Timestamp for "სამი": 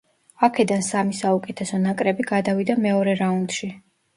0.87-1.13